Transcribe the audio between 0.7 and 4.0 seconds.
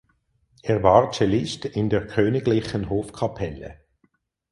war Cellist in der Königlichen Hofkapelle.